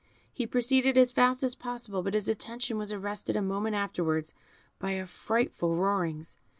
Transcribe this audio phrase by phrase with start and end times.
[0.33, 4.33] He proceeded as fast as possible, but his attention was arrested a moment afterwards
[4.79, 6.37] by frightful roarings.